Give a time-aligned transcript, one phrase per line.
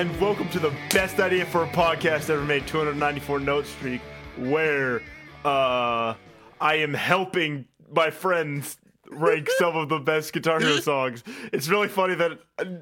[0.00, 4.00] And welcome to the best idea for a podcast ever made 294 note streak
[4.38, 5.02] where
[5.44, 6.14] uh
[6.58, 8.78] I am helping my friends
[9.10, 11.22] rank some of the best Guitar Hero songs.
[11.52, 12.38] It's really funny that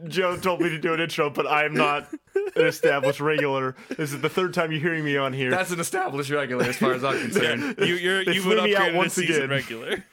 [0.08, 2.06] Joe told me to do an intro, but I am not
[2.54, 3.74] an established regular.
[3.88, 5.50] This is the third time you're hearing me on here.
[5.50, 7.74] That's an established regular as far as I'm concerned.
[7.80, 9.50] You, you're, They you've flew been me out once again.
[9.50, 10.04] regular.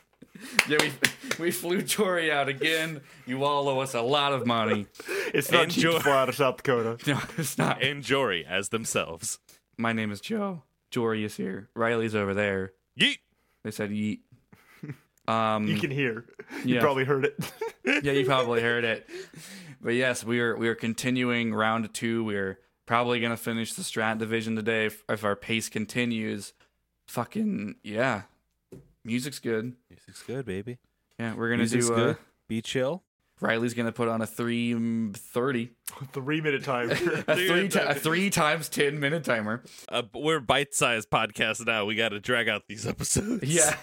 [0.70, 0.92] yeah, we
[1.46, 3.02] we flew Jory out again.
[3.26, 4.88] You all owe us a lot of money.
[5.34, 5.98] it's not cheap Enjoy.
[5.98, 6.98] to fly out of South Dakota.
[7.08, 7.82] No, it's not.
[7.84, 9.40] And Jory as themselves.
[9.78, 10.64] My name is Joe.
[10.92, 11.70] Jory is here.
[11.76, 12.74] Riley's over there.
[13.00, 13.18] Yeet.
[13.64, 14.20] They said yeet.
[15.28, 16.26] Um, You can hear.
[16.64, 16.82] You Yeah.
[16.82, 17.36] probably heard it.
[18.04, 19.10] yeah, you probably heard it.
[19.82, 22.24] But yes, we are we are continuing round two.
[22.24, 26.54] We're probably gonna finish the strat division today if, if our pace continues.
[27.08, 28.24] Fucking yeah,
[29.06, 29.74] music's good.
[29.90, 30.78] Music's good, baby.
[31.20, 31.94] Yeah, we're gonna Music's do.
[31.94, 32.18] Uh, good.
[32.48, 33.04] Be chill.
[33.42, 35.72] Riley's gonna put on a three mm, thirty,
[36.14, 36.92] Three minute timer.
[37.28, 39.62] a three ti- a three times ten minute timer.
[39.90, 41.86] Uh, we're bite-sized podcast now.
[41.86, 43.44] We got to drag out these episodes.
[43.44, 43.76] Yeah,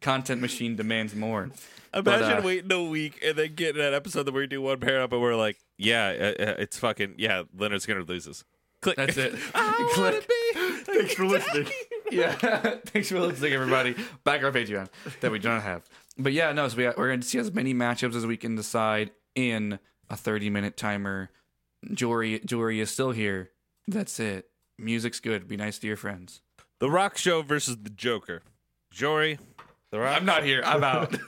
[0.00, 1.50] content machine demands more.
[1.92, 5.02] Imagine uh, waiting a week and then getting that episode that we do one pair
[5.02, 6.06] up and we're like, yeah,
[6.38, 7.42] uh, uh, it's fucking yeah.
[7.56, 8.44] Lynyrd Skynyrd loses.
[8.80, 8.96] Click.
[8.96, 9.34] That's it.
[9.54, 10.14] I Click.
[10.14, 10.84] wanna be.
[10.84, 11.66] Thanks for listening.
[12.10, 12.32] Yeah.
[12.86, 13.94] Thanks for listening, everybody.
[14.24, 14.88] Back our Patreon
[15.20, 15.88] that we don't have.
[16.18, 16.68] But yeah, no.
[16.68, 19.78] So we we're going to see as many matchups as we can decide in
[20.10, 21.30] a 30 minute timer.
[21.92, 23.50] Jory, Jory is still here.
[23.86, 24.48] That's it.
[24.78, 25.46] Music's good.
[25.48, 26.40] Be nice to your friends.
[26.80, 28.42] The Rock Show versus the Joker.
[28.90, 29.38] Jory.
[29.90, 30.16] The Rock.
[30.16, 30.62] I'm not here.
[30.64, 31.16] I'm out.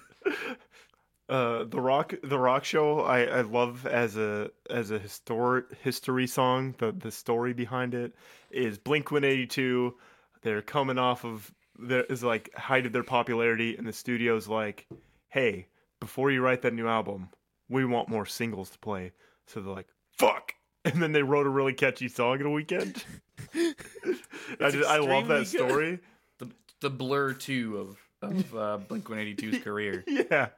[1.29, 6.27] Uh, the rock, the rock show, I, I love as a as a historic history
[6.27, 6.75] song.
[6.79, 8.15] The the story behind it
[8.51, 9.97] is Blink One Eighty Two.
[10.43, 14.87] They're coming off of there is like height of their popularity, and the studio's like,
[15.29, 15.69] "Hey,
[16.01, 17.29] before you write that new album,
[17.69, 19.13] we want more singles to play."
[19.47, 20.55] So they're like, "Fuck,"
[20.85, 23.05] and then they wrote a really catchy song in a weekend.
[23.55, 25.47] I just, I love that good.
[25.47, 25.99] story.
[26.39, 26.51] the,
[26.81, 30.49] the blur two of of uh, Blink 182's career Yeah,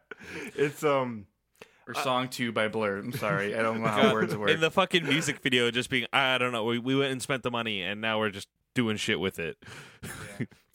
[0.57, 1.27] it's um.
[1.87, 2.99] or song two by Blur.
[2.99, 4.51] I'm sorry, I don't know how words work.
[4.51, 7.43] In the fucking music video, just being, I don't know, we, we went and spent
[7.43, 9.57] the money, and now we're just doing shit with it.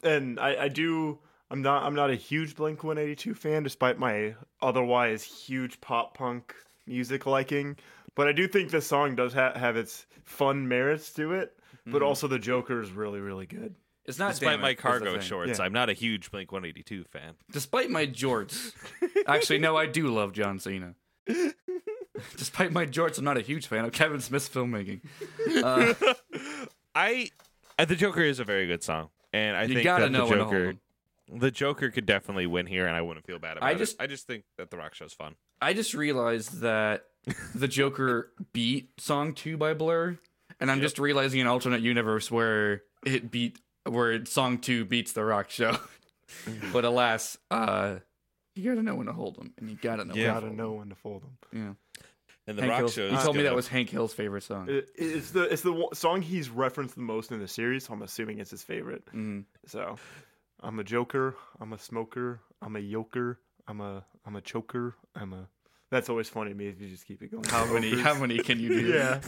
[0.04, 1.20] and I, I do
[1.52, 6.54] I'm not I'm not a huge Blink 182 fan despite my otherwise huge pop punk
[6.88, 7.78] music liking,
[8.16, 12.02] but I do think this song does ha- have its fun merits to it, but
[12.02, 13.76] also the Joker is really really good.
[14.06, 15.66] it's not Despite my It, is cargo shorts, Yeah.
[15.66, 17.34] I'm not a huge Blink 182 fan.
[17.52, 18.74] Despite my jorts.
[19.28, 20.96] Actually, no, I do love John Cena.
[22.38, 25.02] Despite my jorts, I'm not a huge fan of Kevin Smith's filmmaking.
[25.64, 25.94] Uh,
[26.94, 27.30] I,
[27.78, 30.26] uh, the Joker is a very good song, and I you think gotta that know
[30.26, 30.76] the when to hold Joker,
[31.40, 33.78] the Joker could definitely win here, and I wouldn't feel bad about I it.
[33.78, 35.36] just- I just think that the Rock Show's fun.
[35.62, 37.06] I just realized that
[37.54, 40.18] the Joker beat song two by Blur,
[40.60, 45.24] and I'm just realizing an alternate universe where it beat where song two beats the
[45.24, 45.78] Rock Show.
[46.74, 47.98] but alas, uh,
[48.56, 50.14] you gotta know when to hold them, and you gotta know.
[50.16, 50.26] Yeah.
[50.26, 51.38] when Gotta to know when to fold them.
[51.52, 52.02] Yeah.
[52.48, 53.06] And the Hank Rock Hill's- Show.
[53.08, 54.70] you told me that gonna- was Hank Hill's favorite song.
[54.70, 58.02] It, it's the it's the song he's referenced the most in the series, so I'm
[58.04, 59.04] assuming it's his favorite.
[59.14, 59.46] Mm.
[59.66, 59.98] So,
[60.62, 65.34] I'm a Joker, I'm a smoker, I'm a yoker, I'm a I'm a choker, I'm
[65.34, 65.48] a.
[65.92, 67.44] That's always funny to me if you just keep it going.
[67.46, 68.00] How many?
[68.00, 68.86] How many can you do?
[68.96, 69.20] Yeah.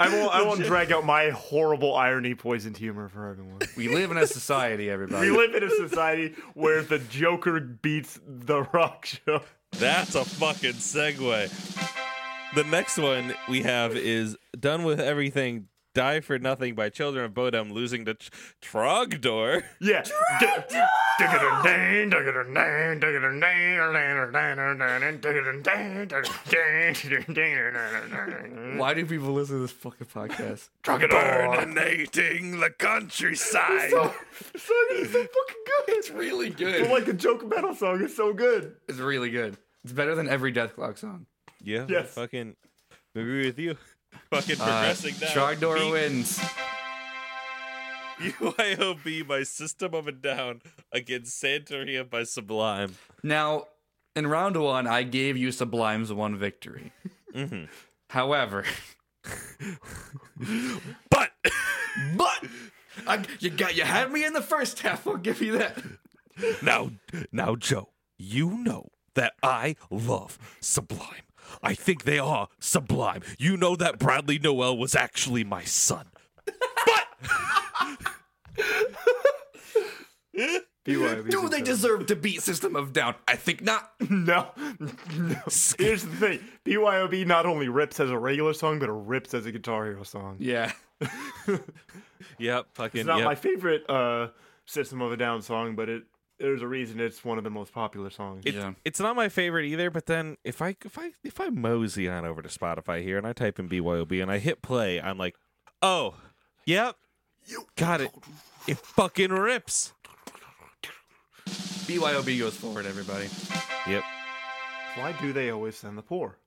[0.00, 0.34] I won't.
[0.34, 3.58] I won't drag out my horrible irony, poisoned humor for everyone.
[3.76, 5.30] We live in a society, everybody.
[5.30, 9.42] We live in a society where the Joker beats the Rock Show.
[9.72, 11.50] That's a fucking segue.
[12.54, 17.34] The next one we have is Done with Everything, Die for Nothing by Children of
[17.34, 18.30] Bodom losing to Tr-
[18.60, 19.62] Trogdor.
[19.80, 20.02] Yeah.
[28.76, 30.68] Why do people listen to this fucking podcast?
[30.82, 33.90] Dominating the countryside.
[33.90, 34.12] The
[34.58, 35.84] song is so fucking good.
[35.96, 36.82] It's really good.
[36.82, 38.74] But like the joke metal song is so good.
[38.88, 39.56] It's really good.
[39.84, 41.26] It's better than every Dethklok song.
[41.62, 42.14] Yeah, Yes.
[42.14, 42.56] fucking
[43.14, 43.76] agree with you.
[44.30, 45.26] Fucking Uh, progressing now.
[45.28, 46.38] Trogdor Beat wins.
[48.18, 50.62] BYOB by System of a Down
[50.92, 52.94] against Santeria by Sublime.
[53.22, 53.64] Now,
[54.14, 56.92] in round one, I gave you Sublime's one victory.
[57.34, 57.68] Mhm.
[58.10, 58.64] However,
[61.10, 61.30] But
[62.16, 62.44] but
[63.06, 65.06] I, you got you had me in the first half.
[65.06, 65.82] I'll give you that.
[66.62, 66.90] now,
[67.32, 71.22] now, Joe, you know that I love Sublime.
[71.62, 73.22] I think they are sublime.
[73.38, 76.06] You know that Bradley Nowell was actually my son.
[76.44, 76.54] But
[80.84, 81.30] BYOB.
[81.30, 83.14] Do they deserve to beat System of Down?
[83.26, 83.92] I think not.
[84.10, 84.48] No.
[85.16, 85.36] no.
[85.78, 89.46] Here's the thing: BYOB not only rips as a regular song, but it rips as
[89.46, 90.36] a Guitar Hero song.
[90.38, 90.72] Yeah.
[92.38, 93.26] Yep, fucking It's not yep.
[93.26, 94.28] my favorite uh,
[94.66, 96.04] System of a Down song, but it
[96.38, 98.42] there's a reason it's one of the most popular songs.
[98.44, 98.72] It- Yeah.
[98.84, 102.24] It's not my favorite either, but then if I if I if I mosey on
[102.24, 105.36] over to Spotify here and I type in BYOB and I hit play, I'm like,
[105.82, 106.14] oh,
[106.66, 106.96] yep,
[107.46, 108.10] you got it.
[108.66, 109.92] It fucking rips.
[111.86, 113.28] BYOB goes forward, everybody.
[113.86, 114.02] Yep.
[114.96, 116.38] Why do they always send the poor?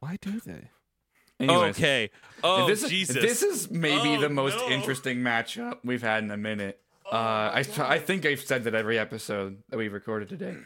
[0.00, 0.70] Why do they?
[1.38, 2.10] Anyways, okay.
[2.42, 3.16] Oh this, Jesus.
[3.16, 4.70] This is maybe Oh, the most no.
[4.70, 6.80] interesting matchup we've had in a minute.
[7.10, 10.56] Uh, I, I think I've said that every episode that we've recorded today.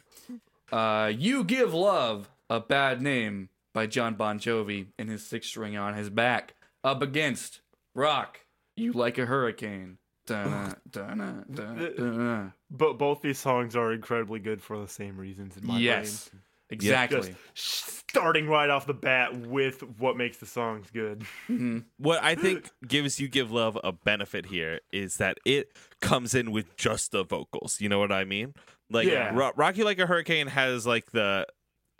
[0.72, 5.76] Uh, you Give Love a Bad Name by John Bon Jovi and his six string
[5.76, 7.60] on his back up against
[7.94, 8.40] Rock,
[8.76, 9.98] You Like a Hurricane.
[10.26, 12.52] Dun, dun, dun, dun.
[12.70, 16.42] But both these songs are incredibly good for the same reasons in my Yes, brain.
[16.70, 17.34] Exactly.
[17.54, 21.20] Just starting right off the bat with what makes the songs good.
[21.48, 21.78] Mm-hmm.
[21.98, 26.50] what I think gives you give love a benefit here is that it comes in
[26.50, 27.80] with just the vocals.
[27.80, 28.54] You know what I mean?
[28.90, 29.34] Like Yeah.
[29.34, 31.46] Ro- Rock You Like a Hurricane has like the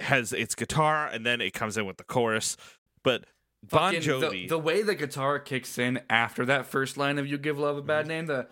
[0.00, 2.56] has its guitar and then it comes in with the chorus.
[3.04, 3.24] But
[3.62, 7.26] Bon Fucking Jovi The, the way the guitar kicks in after that first line of
[7.26, 8.08] "You Give Love a Bad mm-hmm.
[8.08, 8.46] Name," the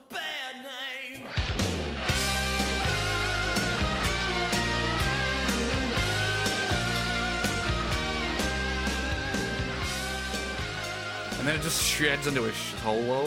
[11.38, 13.26] and then it just shreds into a solo,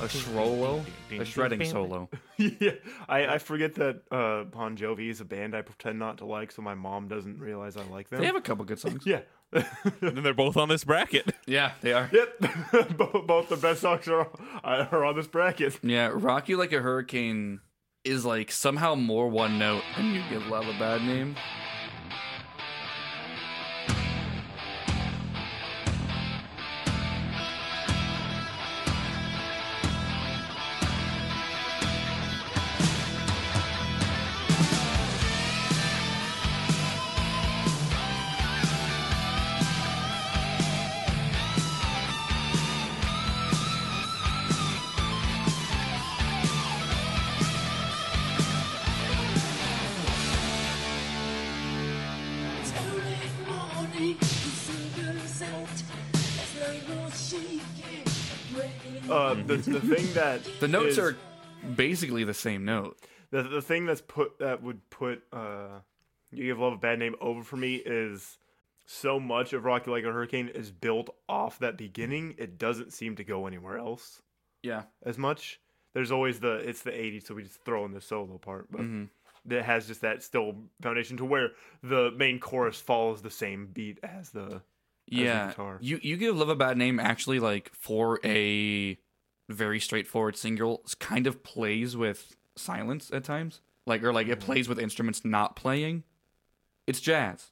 [0.00, 2.08] a shrolo, a shredding solo.
[2.36, 2.72] yeah,
[3.08, 6.50] I, I forget that uh, Bon Jovi is a band I pretend not to like,
[6.50, 8.20] so my mom doesn't realize I like them.
[8.20, 9.06] They have a couple good songs.
[9.06, 9.20] yeah.
[9.52, 11.34] and they're both on this bracket.
[11.46, 12.08] Yeah, they are.
[12.12, 12.38] yep.
[12.96, 14.28] both, both the best songs are,
[14.64, 15.78] are on this bracket.
[15.82, 17.60] Yeah, "Rock You Like a Hurricane"
[18.02, 21.36] is like somehow more one note than "You Give Love a Bad Name."
[59.46, 61.16] the, the thing that The notes is- are
[61.76, 62.98] basically the same note.
[63.30, 65.80] the the thing that's put that would put uh,
[66.30, 68.38] you give love a bad name over for me is
[68.86, 72.34] so much of Rocky Like a Hurricane is built off that beginning.
[72.38, 74.20] It doesn't seem to go anywhere else
[74.62, 74.82] Yeah.
[75.04, 75.60] as much.
[75.94, 78.80] There's always the it's the 80s, so we just throw in the solo part, but
[78.80, 79.08] Mhm.
[79.46, 81.50] that has just that still foundation to where
[81.82, 84.62] the main chorus follows the same beat as the
[85.06, 85.48] Yeah.
[85.48, 85.78] guitar.
[85.80, 88.98] You you give Love a Bad Name actually like for a
[89.52, 93.60] very straightforward single kind of plays with silence at times.
[93.86, 96.04] Like or like it plays with instruments not playing.
[96.86, 97.50] It's jazz.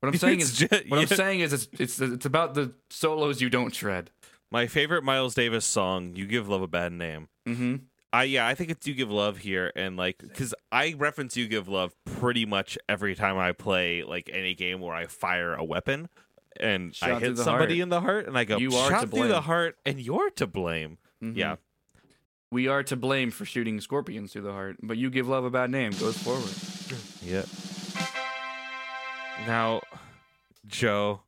[0.00, 3.50] What I'm saying is what I'm saying is it's it's it's about the solos you
[3.50, 4.10] don't shred.
[4.50, 7.76] My favorite Miles Davis song, "You Give Love a Bad Name." Mm-hmm.
[8.12, 11.48] I yeah, I think it's "You Give Love" here, and like because I reference "You
[11.48, 15.64] Give Love" pretty much every time I play like any game where I fire a
[15.64, 16.08] weapon
[16.60, 17.82] and Shot I hit somebody heart.
[17.82, 20.46] in the heart, and I go, You are "Shot through the heart, and you're to
[20.46, 21.38] blame." Mm-hmm.
[21.38, 21.56] Yeah,
[22.52, 25.50] We are to blame for shooting scorpions through the heart, but you give love a
[25.50, 26.98] bad name goes forward.
[27.22, 27.42] yeah.
[29.46, 29.82] Now,
[30.66, 31.20] Joe,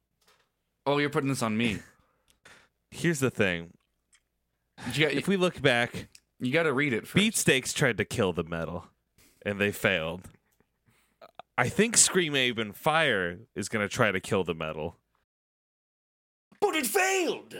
[0.87, 1.79] Oh, you're putting this on me.
[2.91, 3.73] here's the thing:
[4.99, 6.09] got, if we look back,
[6.41, 7.15] you got to read it first.
[7.17, 8.87] Beatsteaks tried to kill the metal,
[9.45, 10.23] and they failed.
[11.59, 14.97] I think Scream Ape and Fire is gonna try to kill the metal.
[16.61, 17.55] but it failed.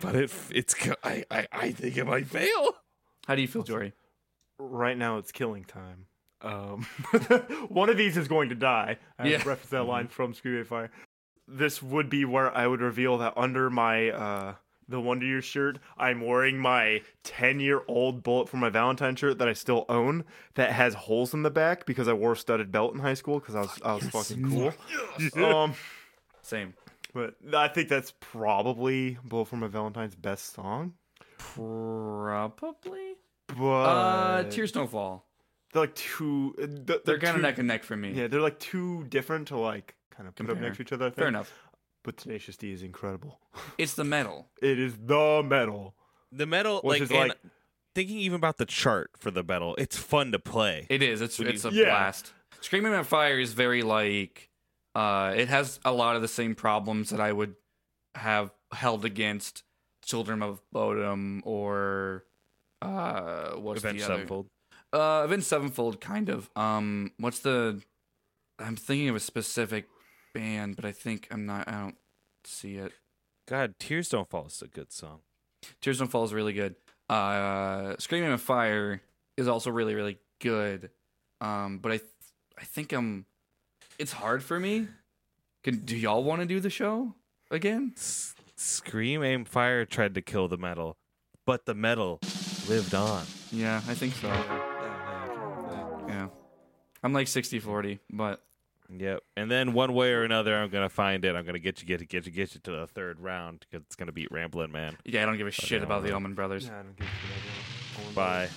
[0.00, 2.74] But it it's I, I I think it might fail.
[3.26, 3.92] How do you feel, Jory?
[4.58, 6.06] right now it's killing time.
[6.40, 6.82] Um,
[7.68, 8.98] one of these is going to die.
[9.18, 9.36] I Yeah.
[9.38, 10.90] reference that line from Scream Fire.
[11.48, 14.54] This would be where I would reveal that under my uh,
[14.88, 19.38] the Wonder Year shirt, I'm wearing my 10 year old Bullet for my Valentine shirt
[19.38, 20.24] that I still own
[20.54, 23.40] that has holes in the back because I wore a studded belt in high school
[23.40, 25.44] because I was I was fucking cool.
[25.44, 25.74] Um,
[26.42, 26.74] Same.
[27.14, 30.92] But I think that's probably Bullet from a Valentine's best song.
[31.38, 33.14] Probably.
[33.48, 35.26] But Uh, Tears Don't Fall.
[35.72, 36.54] they're like two.
[36.62, 38.12] uh, They're, They're kind of neck and neck for me.
[38.12, 41.06] Yeah, they're like too different to like kind of put up next to each other.
[41.06, 41.16] I think.
[41.16, 41.52] Fair enough.
[42.02, 43.40] But Tenacious D is incredible.
[43.78, 44.48] It's the metal.
[44.60, 45.94] It is the metal,
[46.32, 47.36] The metal which like, is like
[47.94, 49.74] thinking even about the chart for the metal.
[49.78, 50.86] it's fun to play.
[50.90, 51.20] It is.
[51.20, 51.84] It's it's a Yeah.
[51.86, 52.32] blast.
[52.60, 54.50] Screaming on Fire is very like
[54.94, 57.54] uh it has a lot of the same problems that I would
[58.14, 59.62] have held against
[60.04, 62.24] Children of Bodom or
[62.82, 64.46] uh what's Avenged the other Sevenfold.
[64.92, 66.48] uh Avenged Sevenfold kind of.
[66.56, 67.82] Um what's the
[68.58, 69.86] I'm thinking of a specific
[70.32, 71.96] band, but I think I'm not I don't
[72.44, 72.92] see it.
[73.48, 75.20] God, Tears Don't Fall is a good song.
[75.80, 76.76] Tears Don't Fall is really good.
[77.10, 79.02] Uh, Screaming on Fire
[79.36, 80.90] is also really really good.
[81.40, 82.10] Um, but I th-
[82.58, 83.26] I think I'm.
[83.98, 84.88] It's hard for me.
[85.62, 87.14] Can do y'all want to do the show
[87.50, 87.92] again?
[87.96, 90.96] S- Scream, Aim, Fire tried to kill the metal,
[91.46, 92.20] but the metal
[92.68, 93.24] lived on.
[93.50, 94.28] Yeah, I think so.
[96.08, 96.28] Yeah,
[97.02, 98.42] I'm like 60-40, but
[98.90, 99.22] Yep.
[99.36, 101.34] And then one way or another, I'm gonna find it.
[101.34, 103.84] I'm gonna get you, get you, get you, get you to the third round because
[103.86, 104.96] it's gonna beat Ramblin' Man.
[105.04, 106.16] yeah, I don't give a shit yeah, about the well.
[106.16, 106.66] Allman Brothers.
[106.66, 108.48] Yeah, I don't give a shit about Bye.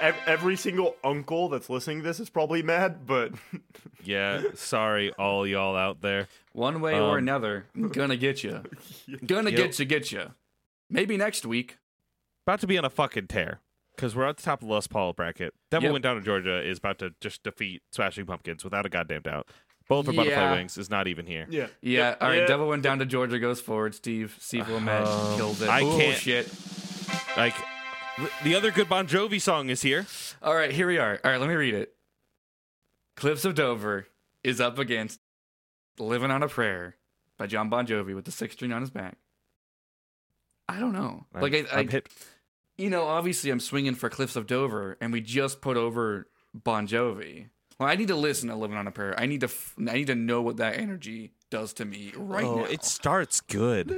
[0.00, 3.32] Ev- Every single uncle that's listening to this is probably mad, but
[4.04, 4.42] Yeah.
[4.54, 6.28] Sorry, all y'all out there.
[6.52, 8.62] One way or Um, another, gonna get you.
[9.26, 9.56] Gonna Yep.
[9.56, 10.32] get you, get you.
[10.90, 11.78] Maybe next week.
[12.46, 13.60] About to be on a fucking tear
[13.96, 15.52] because we're at the top of the Les Paul bracket.
[15.70, 15.92] Devil Yep.
[15.92, 19.48] went down to Georgia is about to just defeat Smashing Pumpkins without a goddamn doubt.
[19.88, 20.16] Bullet for Yeah.
[20.24, 21.46] Butterfly Wings is not even here.
[21.48, 22.18] yeah, Yeah, Yep.
[22.22, 22.38] all right.
[22.40, 22.46] Yeah.
[22.46, 23.94] Devil went down to Georgia, goes forward.
[23.94, 25.68] Steve, Steve Ouimette Um, kills it.
[25.68, 26.48] I oh can't- shit!
[27.36, 27.54] Like
[28.42, 30.06] the other good Bon Jovi song is here.
[30.42, 31.20] All right, here we are.
[31.24, 31.94] All right, let me read it.
[33.16, 34.06] Cliffs of Dover
[34.44, 35.20] is up against
[35.98, 36.96] "Living on a Prayer"
[37.38, 39.16] by John Bon Jovi with the six string on his back.
[40.68, 41.26] I don't know.
[41.34, 42.02] I'm- like I, I
[42.76, 46.86] you know, obviously I'm swinging for Cliffs of Dover, and we just put over Bon
[46.86, 47.48] Jovi.
[47.78, 49.94] Well, I need to listen to "Living on a Prayer." I need to, f- I
[49.94, 52.64] need to know what that energy does to me right oh, now.
[52.64, 53.94] it starts good.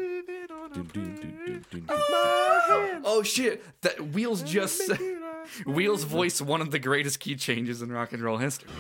[2.71, 3.65] Oh shit!
[3.83, 4.91] That Wheels just
[5.67, 8.71] Wheels voiced one of the greatest key changes in rock and roll history.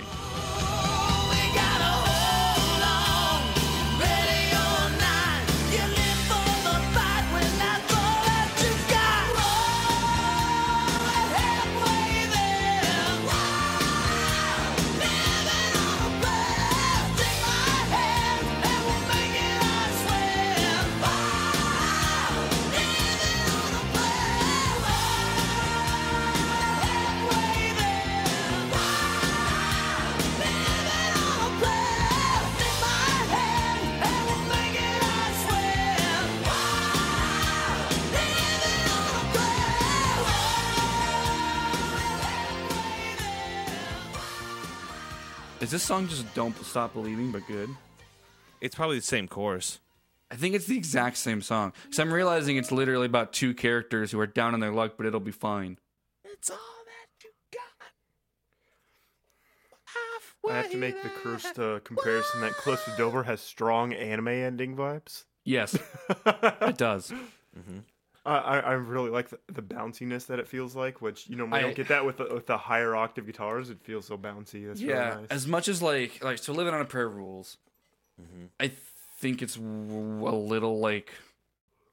[45.68, 47.68] Is this song just "Don't Stop Believing" but good?
[48.62, 49.80] It's probably the same chorus.
[50.30, 51.74] I think it's the exact same song.
[51.82, 55.04] Because I'm realizing it's literally about two characters who are down on their luck, but
[55.04, 55.76] it'll be fine.
[56.24, 57.60] It's all that you got.
[60.50, 64.28] I have to make the cursed uh, comparison that Close to Dover has strong anime
[64.28, 65.26] ending vibes.
[65.44, 65.76] Yes,
[66.26, 67.12] it does.
[67.12, 67.80] I,
[68.36, 71.52] I I really like the, the bounciness that it feels like, which you know we
[71.52, 73.70] I- don't get that with the, with the higher octave guitars.
[73.70, 74.66] It feels so bouncy.
[74.66, 75.30] That's yeah, really nice.
[75.30, 77.56] as much as like like so, living on a prayer rules.
[78.20, 78.46] Mm-hmm.
[78.58, 78.72] I
[79.20, 81.12] think it's w- a little like,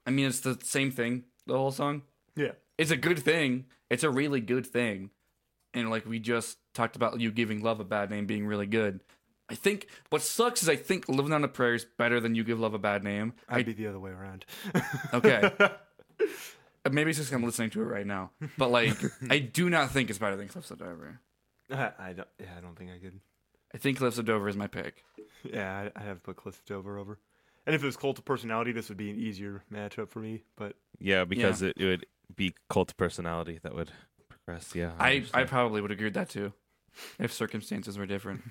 [0.06, 1.24] I mean, it's the same thing.
[1.46, 2.02] The whole song.
[2.34, 3.66] yeah, It's a good thing.
[3.90, 5.10] It's a really good thing.
[5.74, 9.00] And like we just talked about, you giving love a bad name being really good.
[9.48, 12.42] I think what sucks is I think living on a prayer is better than you
[12.42, 13.34] give love a bad name.
[13.48, 14.44] I'd I, be the other way around.
[15.14, 15.52] okay.
[16.92, 18.30] Maybe it's just I'm listening to it right now.
[18.58, 18.96] But like,
[19.30, 21.20] I do not think it's better than Cliffs of Dover.
[21.70, 22.28] I, I don't.
[22.40, 23.20] Yeah, I don't think I could.
[23.74, 25.02] I think Cliffs of Dover is my pick.
[25.42, 27.18] Yeah, I, I have put Cliff Dover over.
[27.66, 30.44] And if it was Cult of Personality, this would be an easier matchup for me.
[30.56, 33.90] But Yeah, because It, it would be cult of personality that would
[34.28, 34.74] progress.
[34.74, 35.48] Yeah, I, I understand.
[35.48, 36.52] probably would agree with that too,
[37.18, 38.42] if circumstances were different.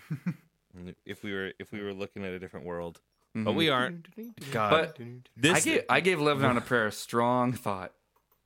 [1.06, 3.00] if we were if we were looking at a different world,
[3.36, 3.46] Mhm.
[3.46, 4.08] but we aren't.
[4.52, 5.00] God, But
[5.38, 7.94] this I gave I gave living on a prayer a strong thought.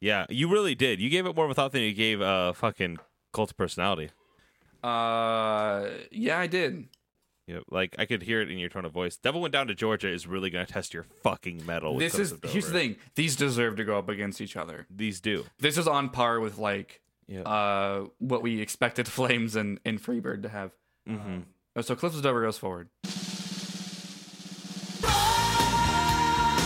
[0.01, 0.99] Yeah, you really did.
[0.99, 2.97] You gave it more of a thought than you gave uh fucking
[3.33, 4.09] cult of personality.
[4.83, 6.87] Uh, yeah, I did.
[7.47, 9.17] Yeah, like I could hear it in your tone of voice.
[9.17, 11.97] Devil went down to Georgia is really gonna test your fucking metal.
[11.97, 12.95] This is here's the thing.
[13.15, 14.85] These deserve to go up against each other.
[14.89, 15.45] These do.
[15.59, 17.41] This is on par with like Yeah.
[17.41, 20.71] uh what we expected Flames and, and Freebird to have.
[21.07, 21.39] mm-hmm.
[21.75, 22.89] Oh, so Cliffs of Dover goes forward.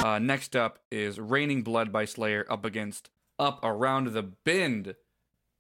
[0.06, 3.10] Uh, next up is Raining Blood by Slayer up against
[3.44, 4.96] Up Around the Bend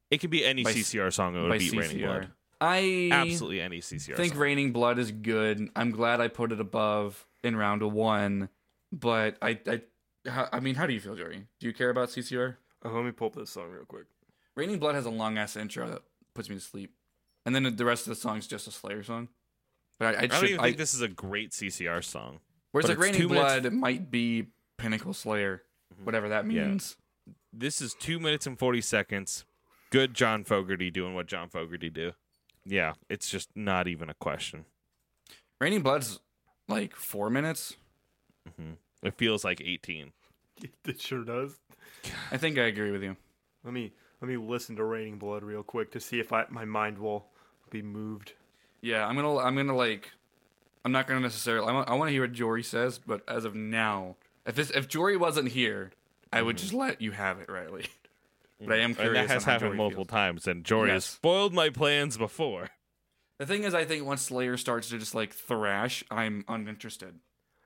[0.10, 2.30] It could be any By- CCR song that by would beat Raining Blood.
[2.62, 4.16] I Absolutely any CCR.
[4.16, 4.42] think song.
[4.42, 5.70] Raining Blood is good.
[5.76, 8.48] I'm glad I put it above in round one,
[8.92, 9.82] but I, I,
[10.30, 11.46] how, I mean, how do you feel, Jory?
[11.60, 12.56] Do you care about CCR?
[12.86, 14.06] Oh, uh, let me pull up this song real quick.
[14.56, 16.94] Raining Blood has a long ass intro that puts me to sleep,
[17.46, 19.28] and then the rest of the song is just a Slayer song.
[20.00, 22.40] But I, I, I don't should, even I, think this is a great CCR song.
[22.72, 24.48] whereas like Raining two minutes- Blood might be
[24.78, 25.64] Pinnacle Slayer,
[25.94, 26.06] mm-hmm.
[26.06, 26.68] whatever that Yeah.
[26.68, 26.96] means.
[27.56, 29.46] This is two minutes and forty seconds.
[29.92, 32.14] Good John Fogerty doing what John Fogerty do.
[32.66, 34.66] Yeah, it's just not even a question.
[35.62, 36.20] Raining Blood's
[36.68, 37.76] like four minutes.
[38.50, 38.72] Mm-hmm.
[39.04, 40.14] It feels like eighteen.
[40.86, 41.60] It sure does.
[42.32, 43.18] I think I agree with you.
[43.64, 43.92] Let me
[44.22, 47.28] let me listen to Raining Blood real quick to see if I my mind will
[47.70, 48.34] be moved.
[48.82, 50.12] Yeah, I'm gonna I'm gonna like
[50.84, 53.46] I'm not gonna necessarily I want, I want to hear what Jory says, but as
[53.46, 55.92] of now, if this, if Jory wasn't here,
[56.34, 56.64] I would mm-hmm.
[56.64, 57.86] just let you have it, Riley.
[58.66, 59.20] But I am curious.
[59.20, 60.12] And that has on happened Jory multiple feels.
[60.12, 62.70] times, and Jory has spoiled my plans before.
[63.40, 67.16] The thing is, I think once Slayer starts to just like thrash, I'm uninterested.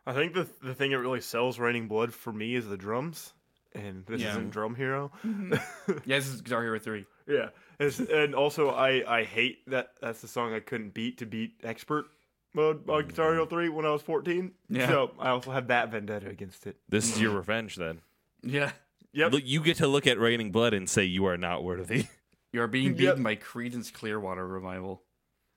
[0.07, 3.33] I think the the thing that really sells Raining Blood for me is the drums,
[3.75, 4.31] and this Yeah.
[4.31, 5.12] isn't Drum Hero.
[5.25, 5.53] Mm-hmm.
[6.05, 7.05] Yeah, this is Guitar Hero three.
[7.27, 11.25] yeah, it's, and also I I hate that that's the song I couldn't beat to
[11.25, 12.05] beat Expert
[12.53, 13.50] mode on Guitar Hero mm.
[13.50, 14.53] Three when I was fourteen.
[14.69, 14.88] Yeah.
[14.88, 16.77] So I also have that vendetta against it.
[16.89, 17.38] This is your mm.
[17.38, 18.01] revenge, then.
[18.44, 18.72] Yeah,
[19.13, 19.32] Yep.
[19.32, 22.06] Look, you get to look at Raining Blood and say you are not worthy.
[22.53, 22.98] you are being Yep.
[22.98, 25.01] beaten by Creedence Clearwater Revival.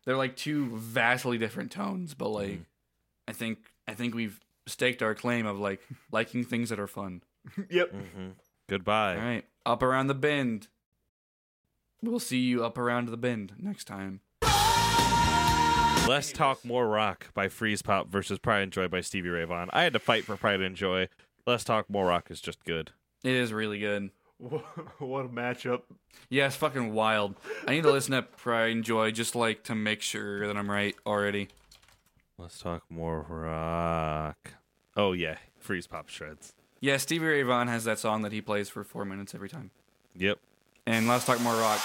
[0.04, 2.60] They're like two vastly different tones, but like
[3.28, 5.82] I think I think we've staked our claim of like
[6.12, 7.22] liking things that are fun.
[7.70, 7.92] yep.
[7.92, 8.30] mm-hmm.
[8.68, 9.16] Goodbye.
[9.16, 10.68] All right, up around the bend.
[12.02, 14.20] We'll see you up around the bend next time.
[16.08, 19.68] Less talk, more rock by Freezepop versus Pride and Joy by Stevie Ray Vaughan.
[19.72, 21.08] I had to fight for Pride and Joy.
[21.50, 22.92] Less talk, more rock is just good.
[23.24, 24.10] It is really good.
[24.38, 25.82] What a matchup.
[26.28, 27.34] Yeah, it's fucking wild.
[27.66, 30.70] I need to listen to Pride and Joy just like to make sure that I'm
[30.70, 31.48] right already.
[32.38, 34.52] Let's talk more rock.
[34.96, 36.52] Oh yeah, Freezepop shreds.
[36.78, 39.72] Yeah, Stevie Ray Vaughan has that song that he plays for four minutes every time.
[40.14, 40.38] Yep.
[40.86, 41.80] And let's talk more rock.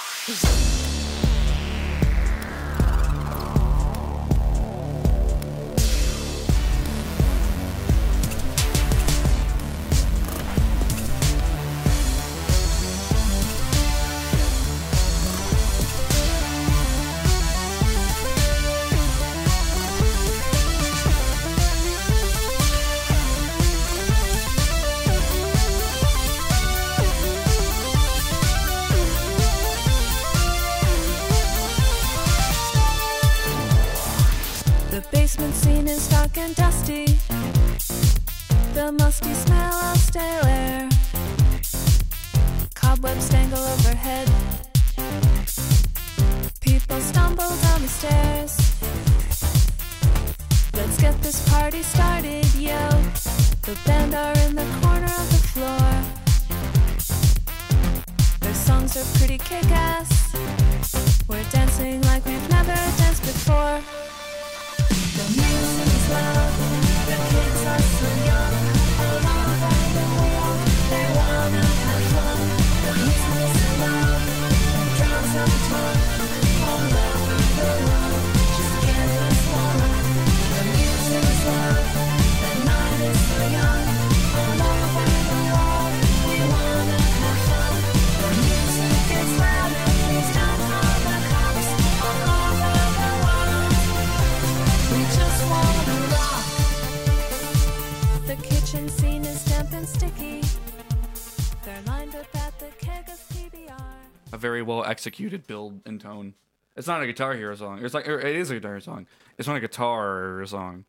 [104.86, 106.34] Executed build and tone.
[106.76, 107.84] It's not a Guitar Hero song.
[107.84, 109.06] It's like it is a Guitar Hero song.
[109.38, 110.84] It's not a guitar song,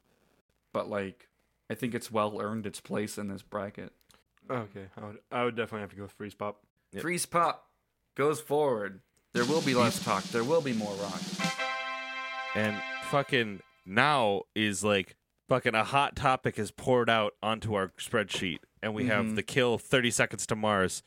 [0.73, 1.27] but like
[1.69, 3.91] I think it's well earned its place in this bracket.
[4.49, 6.55] Okay, I would I would definitely have to go with Freezepop.
[6.93, 7.03] Yep.
[7.03, 7.55] Freezepop
[8.15, 9.01] goes forward.
[9.33, 10.23] There will be less talk.
[10.25, 11.21] There will be more rock.
[12.55, 15.15] And fucking now is like
[15.47, 19.35] fucking a hot topic is poured out onto our spreadsheet, and we have Mhm.
[19.35, 21.03] the kill 30 seconds to Mars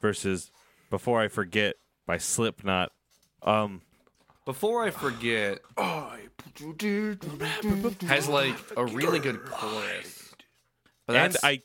[0.00, 0.50] versus
[0.90, 2.92] Before I Forget by Slipknot.
[3.42, 3.82] Um,
[4.44, 5.60] Before I forget,
[8.06, 10.34] has like a really good chorus.
[11.06, 11.62] But and I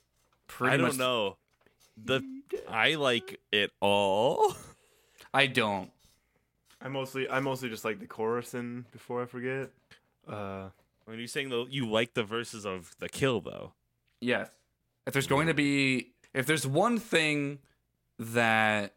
[0.47, 1.38] pretty I don't much, know
[2.04, 2.21] the
[2.69, 4.56] I like it all.
[5.34, 5.89] I don't.
[6.82, 9.69] I mostly I mostly just like the chorus and before I forget.
[10.27, 10.69] Uh,
[11.06, 13.73] When you're saying though you like the verses of the kill though,
[14.19, 14.49] Yes.
[15.08, 17.58] If there's going to be, if there's one thing
[18.19, 18.93] that,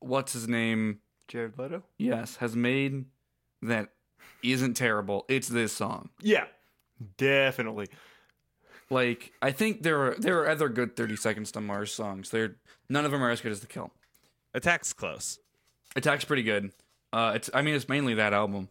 [0.00, 1.00] what's his name?
[1.28, 1.82] Jared Leto.
[1.98, 3.06] Yes, has made
[3.62, 3.88] that
[4.42, 6.10] isn't terrible, it's this song.
[6.20, 6.44] Yeah,
[7.16, 7.88] definitely.
[8.90, 12.30] Like I think there are there are other good 30 seconds to Mars songs.
[12.30, 12.56] They're
[12.88, 13.90] none of them are as good as The Kill.
[14.54, 15.38] Attack's close.
[15.96, 16.70] Attack's pretty good.
[17.12, 18.68] Uh, it's I mean it's mainly that album.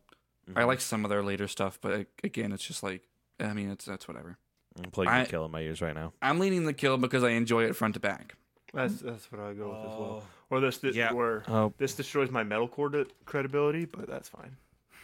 [0.48, 0.68] I Mm-hmm.
[0.68, 3.02] like some of their later stuff, but again, it's just like
[3.40, 4.38] I mean it's that's whatever.
[4.82, 6.14] I'm playing I- the kill in my ears right now.
[6.22, 8.36] I'm leaning The Kill because I enjoy it front to back.
[8.74, 10.24] That's that's what I go with as well.
[10.50, 11.12] Or this, this Yeah.
[11.14, 14.58] where Oh, this destroys my metalcore de- credibility, but that's fine.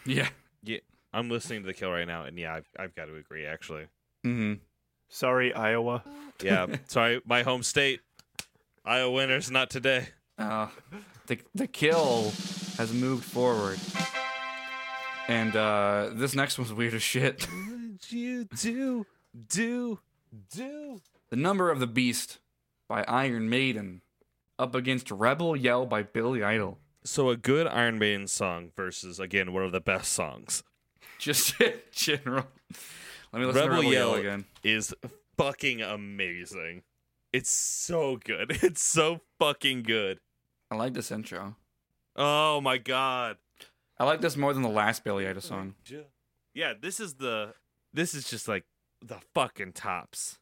[0.06, 0.30] Yeah.
[0.63, 0.77] yeah.
[1.13, 3.45] I'm listening to the kill right now, and yeah, I've, I've got to agree.
[3.45, 3.88] Actually,
[4.25, 4.62] Mm-hmm.
[5.10, 6.04] Sorry, Iowa.
[6.43, 6.67] yeah.
[6.88, 8.01] sorry, my home state.
[8.86, 10.08] Iowa winners, not today.
[10.38, 10.67] Uh,
[11.27, 12.32] the the kill
[12.77, 13.77] has moved forward,
[15.27, 17.47] and uh, this next one's weird as shit.
[18.01, 19.06] What you do,
[19.49, 19.99] do,
[20.51, 21.01] do?
[21.30, 22.39] The Number of the Beast
[22.89, 24.01] by Iron Maiden
[24.62, 26.78] up against Rebel Yell by Billy Idol.
[27.04, 30.63] So a good Iron Maiden song versus again one of the best songs.
[31.17, 32.45] Just in general.
[33.34, 34.45] Let me listen Rebel to Rebel Yell Yell again.
[34.63, 34.93] is
[35.36, 36.84] fucking amazing.
[37.34, 38.52] It's so good.
[38.63, 40.19] It's so fucking good.
[40.69, 41.56] I like this intro.
[42.15, 43.38] Oh my god.
[43.97, 45.74] I like this more than the last Billy Idol song.
[46.54, 47.56] Yeah, this is the
[47.93, 48.65] this is just like
[49.02, 50.38] the fucking tops.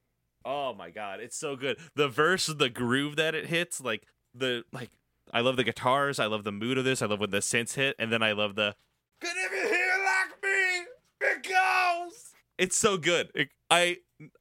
[0.45, 1.77] Oh my god, it's so good.
[1.95, 4.89] The verse, the groove that it hits, like the like
[5.33, 7.75] I love the guitars, I love the mood of this, I love when the synths
[7.75, 8.75] hit, and then I love the
[9.21, 10.87] Could if you hear like me,
[11.21, 12.31] it goes.
[12.57, 13.31] It's so good.
[13.35, 13.97] It- I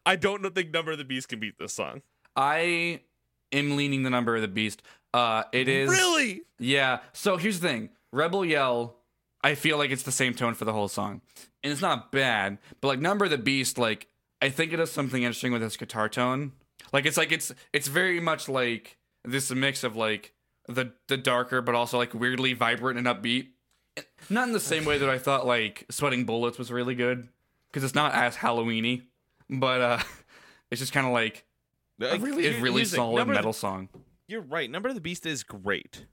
[0.06, 2.02] I don't think Number of the Beast can beat this song.
[2.34, 3.00] I
[3.52, 4.82] am leaning the Number of the Beast.
[5.14, 6.42] Uh, it is Really?
[6.58, 7.00] Yeah.
[7.12, 7.90] So here's the thing.
[8.12, 8.96] Rebel Yell,
[9.44, 11.20] I feel like it's the same tone for the whole song.
[11.62, 14.07] And it's not bad, but like Number of the Beast, like
[14.40, 16.52] I think it does something interesting with its guitar tone.
[16.92, 20.32] Like it's like it's it's very much like this mix of like
[20.68, 23.48] the the darker but also like weirdly vibrant and upbeat.
[24.30, 27.28] Not in the same way that I thought like Sweating Bullets was really good
[27.70, 29.02] because it's not as Halloweeny,
[29.50, 29.98] but uh
[30.70, 31.44] it's just kind of like
[32.00, 32.96] a really a really thing.
[32.96, 33.88] solid Number of the- metal song.
[34.28, 34.70] You're right.
[34.70, 36.04] Number of the Beast is great,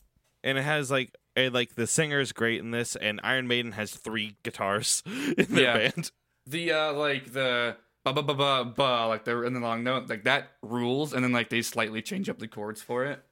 [0.43, 3.73] and it has like a, like the singer is great in this, and Iron Maiden
[3.73, 5.03] has three guitars
[5.38, 5.77] in their Yeah.
[5.91, 6.11] band.
[6.47, 10.07] the uh like the ba ba ba ba ba like they're in the long note
[10.07, 13.23] like that rules and then like they slightly change up the chords for it.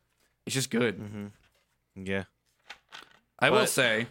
[0.45, 1.31] It's just good.
[1.95, 2.23] Yeah,
[3.39, 4.07] i will say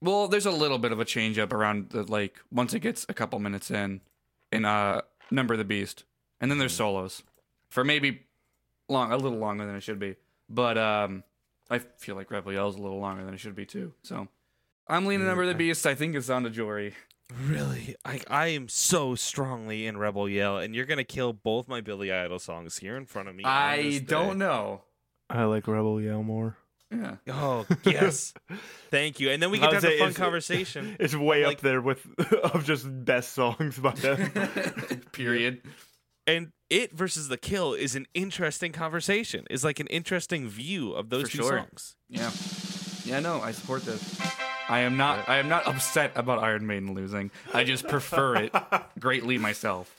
[0.00, 3.04] well there's a little bit of a change up around the like once it gets
[3.10, 4.00] a couple minutes in
[4.50, 6.04] in uh number of the beast
[6.40, 7.22] and then there's solos.
[7.68, 8.22] For maybe
[8.88, 10.16] long a little longer than it should be
[10.48, 11.24] but um
[11.68, 14.28] i feel like rebel is a little longer than it should be too so.
[14.88, 16.94] I'm leaning number of the beast i think it's on to jory
[17.44, 17.96] really.
[18.04, 22.12] I I am so strongly in Rebel Yell, and you're gonna kill both my Billy
[22.12, 23.44] Idol songs here in front of me.
[23.44, 24.44] i don't day.
[24.44, 24.82] know
[25.28, 26.56] I like Rebel Yell more.
[26.92, 28.32] yeah Oh yes,
[28.90, 29.30] thank you.
[29.30, 30.96] And then we I can would have a fun it's- conversation.
[31.00, 34.30] It's way Like- up there with of just best songs by them.
[35.12, 35.62] period
[36.28, 39.46] and it versus the kill is an interesting conversation.
[39.50, 41.58] Is like an interesting view of those For two sure.
[41.58, 41.96] songs.
[42.08, 42.30] Yeah.
[43.04, 44.18] Yeah, no, I support this.
[44.68, 47.30] I am not I am not upset about Iron Maiden losing.
[47.52, 48.54] I just prefer it
[48.98, 49.94] greatly myself.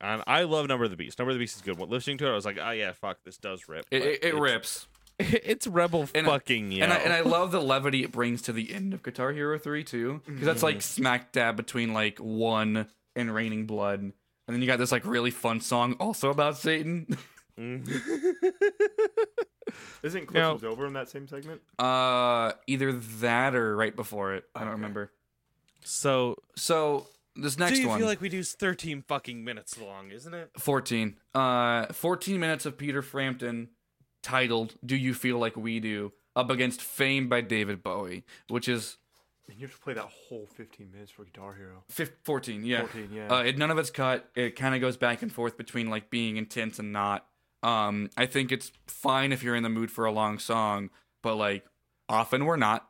[0.00, 1.18] And I love Number of the Beast.
[1.18, 1.78] Number of the Beast is good.
[1.78, 3.86] When listening to it, I was like, oh yeah, fuck, this does rip.
[3.90, 4.86] It, it, it rips.
[5.18, 6.84] It's Rebel And I- fucking yeah.
[6.84, 9.58] And I, and I love the levity it brings to the end of Guitar Hero
[9.58, 10.20] 3 too.
[10.26, 11.02] Because that's like mm-hmm.
[11.02, 14.00] smack dab between like one and Raining Blood.
[14.00, 14.12] And
[14.48, 17.16] then you got this like really fun song also about Satan.
[17.58, 18.48] Mm-hmm.
[20.02, 21.60] Isn't Now- over in that same segment?
[21.78, 24.44] Uh either that or right before it.
[24.54, 25.12] I don't remember.
[25.84, 27.74] so So this next one.
[27.76, 27.98] do you one.
[27.98, 30.50] feel like we do 13 fucking minutes long, isn't it?
[30.58, 31.16] 14.
[31.34, 33.70] Uh, 14 minutes of Peter Frampton
[34.22, 38.98] titled Do You Feel Like We Do up against Fame by David Bowie, which is
[39.48, 41.82] And you have to play that whole 15 minutes for Guitar Hero.
[41.88, 42.80] fif- 14, yeah.
[42.86, 43.28] 14, yeah.
[43.34, 44.30] Uh, it, none of it's cut.
[44.36, 47.26] It kind of goes back and forth between like being intense and not.
[47.64, 50.90] Um, I think it's fine if you're in the mood for a long song,
[51.22, 51.64] but like
[52.08, 52.86] often we're not.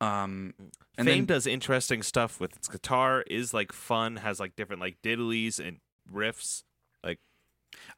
[0.00, 0.54] Um,
[0.96, 4.80] and Fame then does interesting stuff with its guitar, is like fun, has like different
[4.80, 5.78] like diddlies and
[6.12, 6.62] riffs.
[7.02, 7.18] Like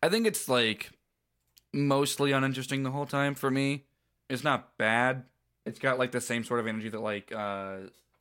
[0.03, 0.91] I think it's like
[1.73, 3.85] mostly uninteresting the whole time for me.
[4.29, 5.25] It's not bad.
[5.65, 7.77] It's got like the same sort of energy that like uh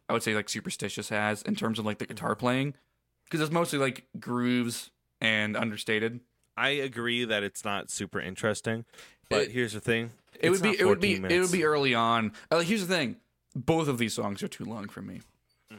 [0.07, 2.75] I would say like Superstitious has in terms of like the guitar playing
[3.23, 6.19] because it's mostly like grooves and understated.
[6.57, 8.85] I agree that it's not super interesting,
[9.29, 10.11] but It- here's the thing.
[10.39, 12.33] It would be it would be 14 it would be early on.
[12.51, 13.17] Uh, here's the thing.
[13.55, 15.21] Both of these songs are too long for me.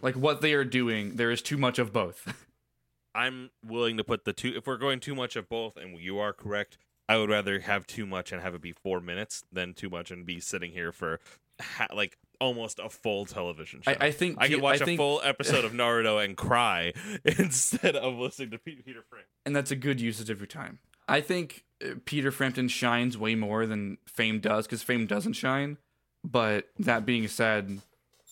[0.02, 2.46] Like what they are doing, there is too much of both.
[3.14, 4.52] I'm willing to put the two.
[4.56, 6.76] If we're going too much of both, and you are correct,
[7.08, 10.10] I would rather have too much and have it be four minutes than too much
[10.10, 11.20] and be sitting here for
[11.60, 13.90] ha- like almost a full television show.
[13.92, 16.36] I, I think I Pe- could watch I a think, full episode of Naruto and
[16.36, 16.92] cry
[17.24, 19.28] instead of listening to Peter Frampton.
[19.44, 20.78] and that's a good usage of your time.
[21.08, 25.78] I think uh, Peter Frampton shines way more than Fame does because Fame doesn't shine.
[26.24, 27.80] But that being said,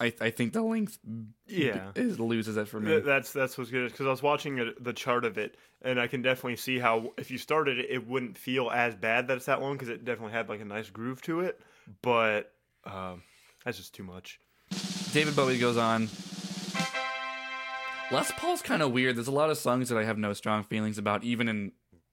[0.01, 0.99] I I think the length
[1.47, 1.93] Yeah.
[1.95, 2.91] is loses it for me.
[2.91, 6.01] Th- That's that's what's good because I was watching it, the chart of it, and
[6.01, 9.37] I can definitely see how if you started it, it wouldn't feel as bad that
[9.37, 11.61] it's that long because it definitely had like a nice groove to it.
[12.03, 12.51] But
[12.85, 13.23] um,
[13.65, 14.41] that's just too much.
[15.13, 16.09] David Bowie goes on.
[18.11, 19.17] Les Paul's kind of weird.
[19.17, 21.73] There's a lot of songs that I have no strong feelings about, even in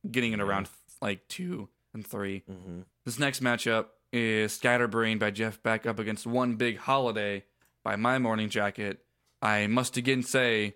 [0.10, 0.70] getting it around
[1.02, 2.86] like two and 3 Mhm.
[3.06, 7.44] This next matchup is Scatterbrain by Jeff Beck up against One Big Holiday
[7.84, 9.04] by My Morning Jacket.
[9.42, 10.76] I must again say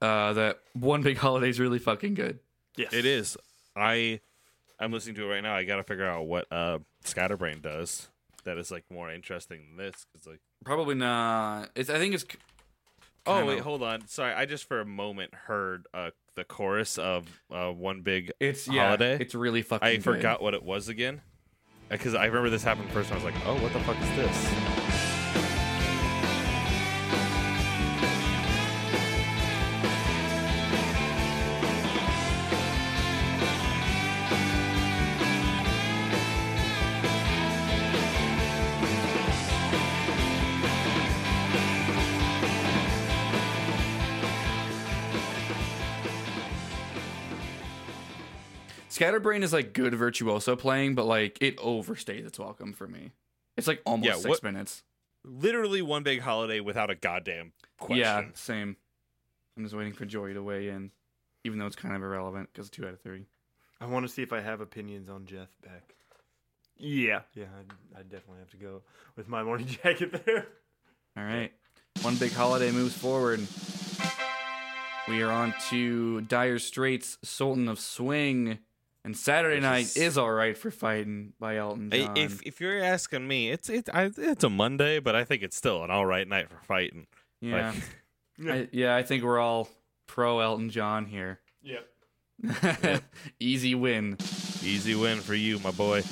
[0.00, 2.38] uh, that One Big Holiday is really fucking good.
[2.76, 3.36] Yes, It is.
[3.76, 4.20] I
[4.78, 5.54] I'm listening to it right now.
[5.54, 8.08] I got to figure out what uh Scatterbrain does
[8.44, 11.70] that is like more interesting than this cuz like Probably not.
[11.74, 11.90] It's.
[11.90, 12.24] I think it's.
[13.26, 14.06] Oh wait, hold on.
[14.08, 18.68] Sorry, I just for a moment heard uh the chorus of uh one big It's
[18.68, 18.96] yeah.
[19.00, 19.86] It's really fucking.
[19.86, 20.04] I good.
[20.04, 21.20] forgot what it was again.
[21.88, 24.16] Because I remember this happened first, and I was like, "Oh, what the fuck is
[24.16, 24.71] this?"
[49.02, 53.10] Scatterbrain is like good virtuoso playing, but like it overstays its welcome for me.
[53.56, 54.84] It's like almost Yeah, six what- minutes.
[55.24, 57.98] Literally one big holiday without a goddamn question.
[57.98, 58.76] Yeah, same.
[59.56, 60.90] I'm just waiting for Joey to weigh in,
[61.44, 63.26] even though it's kind of irrelevant because two out of three.
[63.80, 65.94] I want to see if I have opinions on Jeff Beck.
[66.76, 67.46] Yeah, yeah,
[67.94, 68.82] I I definitely have to go
[69.16, 70.46] with my morning jacket there.
[71.16, 71.52] All right,
[72.02, 73.40] one big holiday moves forward.
[75.08, 78.58] We are on to Dire Straits, Sultan of Swing,
[79.04, 82.16] and Saturday Which Night is- is all right for fighting by Elton John.
[82.16, 85.56] If if you're asking me, it's it I, it's a Monday, but I think it's
[85.56, 87.06] still an all right night for fighting.
[87.40, 87.72] yeah,
[88.38, 89.68] Like, I, yeah, I think we're all
[90.06, 91.40] pro Elton John here.
[91.62, 91.88] Yep.
[93.40, 94.16] Easy win.
[94.64, 96.02] easy win for you, my boy.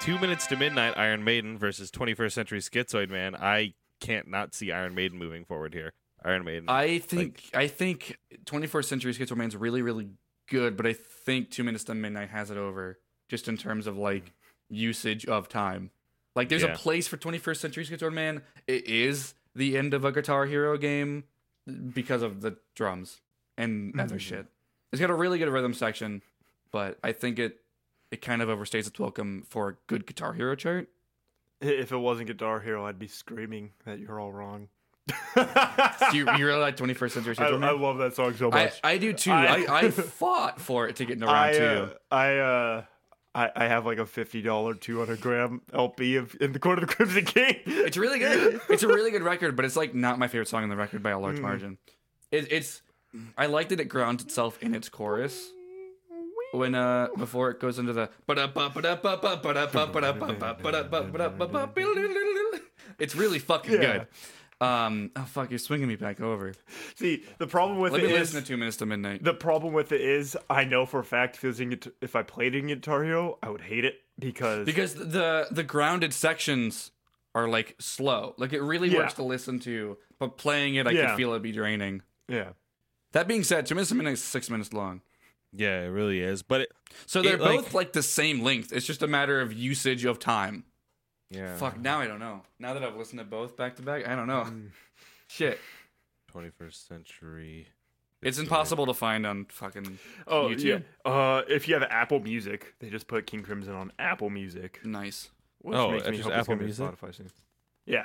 [0.00, 3.34] Two minutes to midnight, Iron Maiden versus 21st Century Schizoid Man.
[3.34, 5.92] I can't not see Iron Maiden moving forward here.
[6.24, 6.64] Iron Maiden.
[6.68, 10.08] I think I think 21st Century Schizo Man's really really
[10.46, 13.96] good, but I think Two Minutes to Midnight has it over just in terms of
[13.96, 14.32] like
[14.68, 15.90] usage of time.
[16.34, 16.74] Like there's Yeah.
[16.74, 18.42] a place for 21st Century Schizo Man.
[18.66, 21.24] It is the end of a Guitar Hero game
[21.92, 23.20] because of the drums
[23.56, 24.18] and other mm-hmm.
[24.18, 24.46] shit.
[24.92, 26.22] It's got a really good rhythm section,
[26.70, 27.62] but I think it
[28.10, 30.88] it kind of overstays its welcome for a good Guitar Hero chart.
[31.60, 34.68] If it wasn't Guitar Hero, I'd be screaming that you're all wrong.
[35.06, 38.80] Do you, you really like 21st Century I, I love that song so much.
[38.82, 39.30] I do too.
[39.30, 41.64] I- I, I fought for it to get into round I, two.
[41.64, 42.82] uh, I, uh,
[43.34, 46.82] I, I have like a fifty dollar, two hundred gram LP of in the Court
[46.82, 47.56] of the Crimson King.
[47.66, 48.60] It's really good.
[48.70, 51.02] It's a really good record, but it's like not my favorite song on the record
[51.02, 51.76] by a large margin.
[52.30, 52.80] It, it's
[53.36, 55.50] I like that it grounds itself in its chorus
[56.52, 58.08] when uh before it goes into the
[62.98, 63.78] it's really fucking Yeah.
[63.98, 64.06] good.
[64.60, 66.54] Um, oh fuck, you're swinging me back over.
[66.94, 69.22] See, the problem with Let it me is listen to Two Minutes to Midnight.
[69.22, 71.92] the problem with it is I know for a fact if, it was in Guit-
[72.00, 76.14] if I played in Guitar Hero, I would hate it because because the the grounded
[76.14, 76.90] sections
[77.34, 78.34] are like slow.
[78.38, 78.98] Like it really Yeah.
[79.00, 81.08] works to listen to, but playing it, I Yeah.
[81.08, 82.00] could feel it be draining.
[82.28, 82.50] yeah.
[83.12, 85.00] That being said, two minutes a minute is six minutes long.
[85.52, 86.42] yeah, it really is.
[86.42, 86.72] But it,
[87.06, 88.72] So they're It, like- both like the same length.
[88.72, 90.64] It's just a matter of usage of time.
[91.30, 92.42] Yeah, Fuck, now I don't know.
[92.58, 94.46] Now that I've listened to both back to back, I don't know.
[95.28, 95.58] Shit.
[96.32, 97.68] 21st century.
[98.22, 100.84] It's impossible to find on fucking Oh YouTube.
[101.04, 101.10] yeah.
[101.10, 104.80] Uh, if you have Apple Music, they just put King Crimson on Apple Music.
[104.84, 105.30] Nice.
[105.60, 106.86] Which Oh, makes it's me just hope it's Apple gonna be Music?
[106.86, 107.30] Spotify soon.
[107.86, 108.04] Yeah.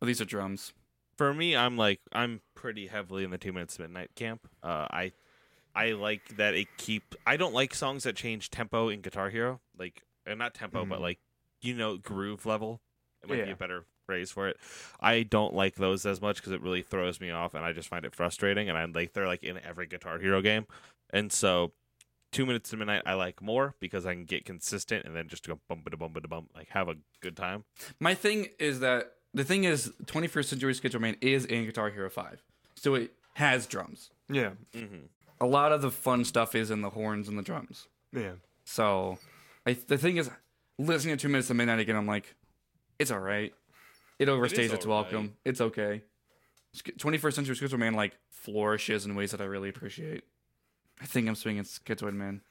[0.00, 0.72] Oh, these are drums.
[1.16, 4.48] For me, I'm like I'm pretty heavily in the two minutes to midnight camp.
[4.62, 5.12] Uh, I
[5.74, 7.14] I like that it keep.
[7.26, 10.98] I don't like songs that change tempo in Guitar Hero, like uh, not tempo, but
[10.98, 11.02] Mhm.
[11.02, 11.18] like
[11.62, 12.80] you know groove level.
[13.22, 14.56] It might be a better phrase for it.
[15.00, 17.88] I don't like those as much because it really throws me off, and I just
[17.88, 18.68] find it frustrating.
[18.68, 20.66] And I'm like they're like in every Guitar Hero game,
[21.10, 21.72] and so
[22.32, 25.46] two minutes to midnight I like more because I can get consistent and then just
[25.46, 27.64] go bump da bump da bump, like have a good time.
[28.00, 32.10] My thing is that the thing is 21st Century Skid Man is in Guitar Hero
[32.10, 32.42] 5.
[32.76, 34.10] So it has drums.
[34.30, 34.50] Yeah.
[34.74, 35.06] Mm-hmm.
[35.40, 37.86] A lot of the fun stuff is in the horns and the drums.
[38.12, 38.32] Yeah.
[38.64, 39.18] So
[39.66, 40.30] I, the thing is,
[40.78, 42.34] listening to Two Minutes to Midnight again, I'm like,
[42.98, 43.52] it's all right.
[44.18, 45.12] It overstays is its alright.
[45.12, 45.36] welcome.
[45.44, 46.02] It's okay.
[46.76, 50.24] 21st Century Schizoid Man like flourishes in ways that I really appreciate.
[51.00, 52.42] I think I'm swinging Schizoid Man.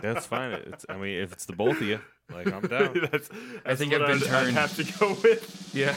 [0.00, 0.52] That's fine.
[0.52, 2.00] It's, I mean, if it's the both of you,
[2.32, 3.08] like I'm down.
[3.10, 3.28] that's,
[3.64, 4.56] that's think I've been I'd, I'd turned.
[4.56, 5.70] have to go with.
[5.74, 5.94] Yeah.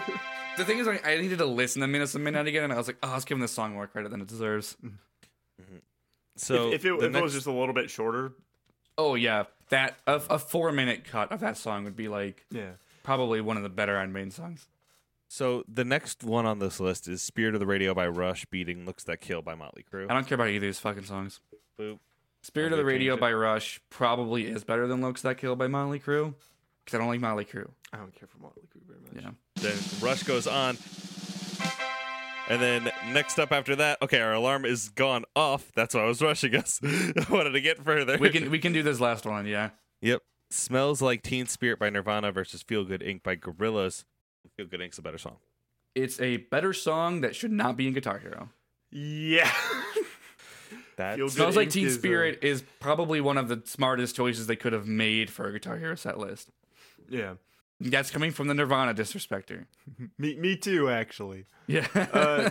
[0.56, 2.76] The thing is, like, I needed to listen to Minutes of Midnight again, and I
[2.76, 4.74] was like, oh, let's give this song more credit than it deserves.
[4.82, 5.76] Mm-hmm.
[6.36, 8.32] So if, if, it, the if it was just a little bit shorter,
[8.98, 12.72] Oh yeah, that a, a four minute cut of that song would be like yeah.
[13.02, 14.66] probably one of the better Iron Maiden songs.
[15.28, 18.86] so the next one on this list is "Spirit of the Radio" by Rush, beating
[18.86, 20.10] "Looks That Kill" by Motley Crue.
[20.10, 21.40] I don't care about either of these fucking songs.
[21.78, 21.98] Boop.
[22.42, 23.20] Spirit of the Radio it.
[23.20, 26.34] by Rush probably is better than Looks That Kill by Motley Crue
[26.84, 27.68] because I don't like Motley Crue.
[27.92, 29.24] I don't care for Motley Crue very much.
[29.24, 29.30] Yeah.
[29.56, 30.76] Then Rush goes on.
[32.48, 35.72] And then next up after that, okay, our alarm is gone off.
[35.74, 36.80] That's why I was rushing us.
[36.84, 38.18] I wanted to get further.
[38.18, 39.70] We can we can do this last one, yeah.
[40.02, 40.22] Yep.
[40.50, 43.22] Smells Like Teen Spirit by Nirvana versus Feel Good Inc.
[43.24, 44.04] by Gorillaz.
[44.56, 45.38] Feel Good Inc.'s a better song.
[45.96, 48.50] It's a better song that should not be in Guitar Hero.
[48.92, 49.50] Yeah.
[50.96, 51.72] That Feel Smells Like Inc.
[51.72, 55.46] Teen is, Spirit is probably one of the smartest choices they could have made for
[55.46, 56.50] a Guitar Hero set list.
[57.10, 57.34] yeah.
[57.80, 59.66] That's coming from the Nirvana disrespecter.
[60.18, 61.44] Me, me too, actually.
[61.66, 61.86] Yeah.
[61.94, 62.50] Uh,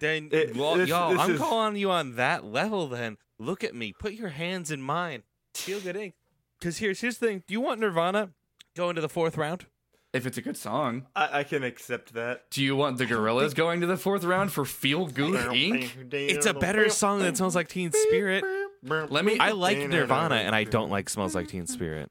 [0.00, 2.88] Then, It- well, this- y'all, this I'm is- calling you on that level.
[2.88, 3.92] Then look at me.
[3.98, 5.22] Put your hands in mine.
[5.54, 6.12] Feel Good Inc.
[6.58, 7.42] Because here's here's the thing.
[7.46, 8.30] Do you want Nirvana
[8.76, 9.66] going to the fourth round?
[10.12, 11.06] if it's a good song.
[11.16, 12.48] I, I can accept that.
[12.50, 16.12] Do you want the Gorillaz going to the fourth round for Feel Good Inc?
[16.12, 18.44] It's a better song that Smells Like Teen Spirit.
[18.84, 22.10] Let me- I like Nirvana, and I don't like Smells Like Teen Spirit.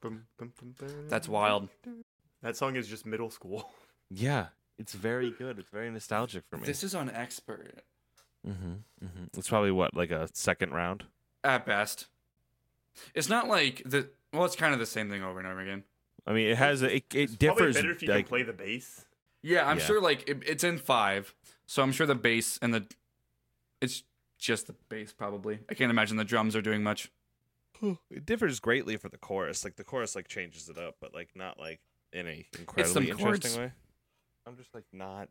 [1.09, 1.69] That's wild.
[2.43, 3.71] That song is just middle school.
[4.15, 5.57] Yeah, it's very good.
[5.57, 6.65] It's very nostalgic for me.
[6.67, 7.83] This is on expert
[8.47, 9.23] mm-hmm, mm-hmm.
[9.35, 11.05] It's probably what like a second round.
[11.43, 12.07] at best.
[13.15, 15.83] It's not like the well, it's kind of the same thing over and over again.
[16.27, 17.75] I mean, it has a, it, it Probably differs.
[17.75, 19.05] better if you like, can play the bass.
[19.41, 19.85] Yeah, I'm Yeah.
[19.85, 21.33] sure like it, it's in five,
[21.65, 22.85] so I'm sure the bass and the
[23.81, 24.03] it's
[24.37, 25.59] just the bass probably.
[25.69, 27.09] I can't imagine the drums are doing much.
[28.11, 29.63] it differs greatly for the chorus.
[29.63, 31.79] Like the chorus like changes it up, but like not like
[32.13, 33.57] in a incredibly some interesting chords.
[33.57, 33.71] way.
[34.47, 35.29] I'm just like not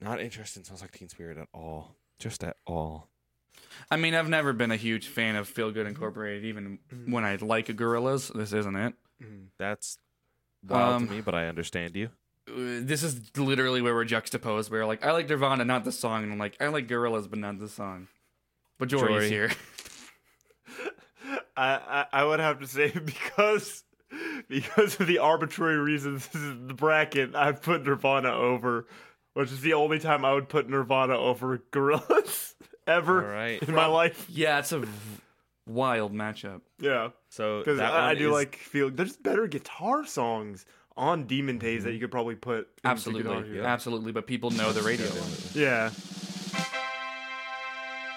[0.00, 1.94] not interested in Smells Like Teen Spirit at all.
[2.18, 3.08] Just at all.
[3.90, 7.36] I mean, I've never been a huge fan of Feel Good Incorporated, even when I
[7.36, 8.32] like Gorillaz.
[8.32, 8.94] This isn't it.
[9.58, 9.98] That's
[10.66, 12.10] wild Um, to me, but I understand you.
[12.48, 14.70] Uh, This is literally where we're juxtaposed.
[14.70, 17.38] Where like I like Nirvana, not the song, and I'm like I like Gorillaz, but
[17.38, 18.08] not the song.
[18.78, 19.28] But Jory's Jory.
[19.28, 19.50] here.
[21.56, 23.82] I, I I would have to say because
[24.48, 28.86] because of the arbitrary reasons this is the bracket, I put Nirvana over,
[29.34, 32.54] which is the only time I would put Nirvana over Gorillaz
[32.86, 33.62] ever All right.
[33.62, 34.26] in my life.
[34.30, 34.88] yeah, it's a v-
[35.66, 36.62] wild matchup.
[36.80, 40.64] Yeah, So because I, I do is- like feel there's better guitar songs
[40.96, 41.94] on Demon Days that mm-hmm.
[41.94, 43.64] you could probably put Absolutely, Hero.
[43.64, 44.10] absolutely.
[44.12, 45.06] But people know the radio.
[45.54, 45.90] Yeah,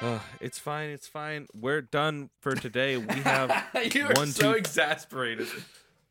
[0.02, 0.90] Ugh, it's fine.
[0.90, 1.46] It's fine.
[1.54, 2.98] We're done for today.
[2.98, 3.52] We have
[3.94, 5.48] you are One, so two- exasperated.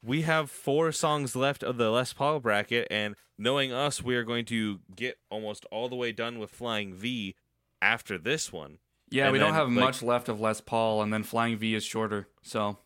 [0.03, 4.25] We have four songs left of the Les Paul bracket, and knowing us, we are
[4.25, 7.35] going to get almost all the way done with Flying V
[7.83, 8.79] after this one.
[9.11, 11.75] Yeah, And we don't have like- much left of Les Paul, and then Flying V
[11.75, 12.29] is shorter.
[12.43, 12.79] So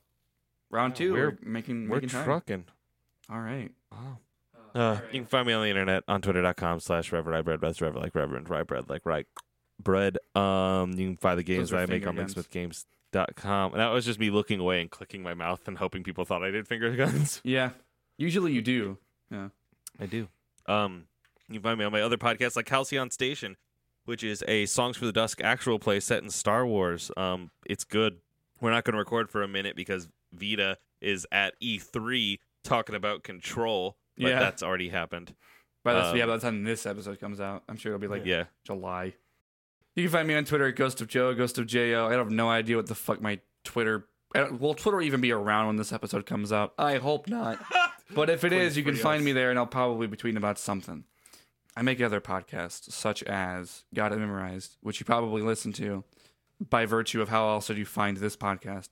[0.70, 2.64] round two, we're- we're, making We're making trucking.
[3.31, 3.70] All right.
[3.92, 4.18] Wow.
[4.74, 7.61] Uh, You can find me on the internet on twitter.com slash Reverend Bread.
[7.61, 9.27] That's Reverend like Reverend, right bread like right
[9.79, 10.18] bread.
[10.35, 12.74] Um, you can find the games that I make on finger on
[13.14, 13.27] guns.
[13.37, 13.72] mixedwithgames.com.
[13.72, 16.42] And that was just me looking away and clicking my mouth and hoping people thought
[16.42, 17.40] I did finger guns.
[17.44, 17.70] Yeah.
[18.16, 18.98] Usually you do.
[19.31, 19.48] Yeah.
[20.00, 20.29] I do.
[20.66, 21.05] Um,
[21.48, 23.57] you can find me on my other podcast like Halcyon Station,
[24.05, 27.11] which is a Songs for the Dusk actual play set in Star Wars.
[27.16, 28.18] Um, it's good.
[28.60, 33.25] We're not going to record for a minute because Vita is at E3 talking about
[33.25, 34.38] Control, but Yeah.
[34.38, 35.35] that's already happened.
[35.83, 38.06] By the Um, yeah, by the time this episode comes out, I'm sure it'll be
[38.08, 38.44] like Yeah.
[38.65, 39.15] July.
[39.95, 42.09] You can find me on Twitter at Ghost of Joe, Ghost of Jo.
[42.11, 44.07] I have no idea what the fuck my Twitter.
[44.59, 46.75] Will Twitter even be around when this episode comes out?
[46.79, 47.59] I hope not.
[48.11, 49.25] But if it is, you can find us.
[49.25, 51.05] me there, and I'll probably be tweeting about something.
[51.75, 56.05] I make other podcasts, such as Got It Memorized, which you probably listen to
[56.61, 58.90] by virtue of how else did you find this podcast.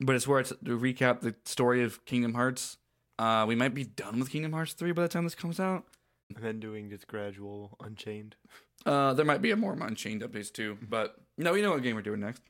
[0.00, 2.76] But it's where it's to recap the story of Kingdom Hearts.
[3.18, 5.84] Uh, we might be done with Kingdom Hearts 3 by the time this comes out.
[6.34, 8.36] and then doing just gradual Unchained.
[8.84, 11.96] Uh, there might be a more Unchained updates too, but no, we know what game
[11.96, 12.42] we're doing next.